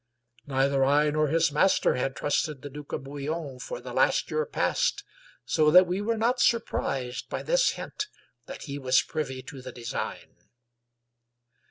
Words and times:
Neither 0.47 0.83
I 0.83 1.11
nor 1.11 1.27
his 1.27 1.51
majesty 1.51 1.95
had 1.95 2.15
trusted 2.15 2.63
the 2.63 2.71
Duke 2.71 2.91
of 2.91 3.03
Bouillon 3.03 3.59
for 3.59 3.79
the 3.79 3.93
last 3.93 4.31
year 4.31 4.47
past, 4.47 5.03
so 5.45 5.69
that 5.69 5.85
we 5.85 6.01
were 6.01 6.17
not 6.17 6.39
surprised 6.41 7.29
by 7.29 7.43
this 7.43 7.73
hint 7.73 8.07
that 8.47 8.63
he 8.63 8.79
was 8.79 9.03
privy 9.03 9.43
to 9.43 9.61
the 9.61 9.71
design. 9.71 10.37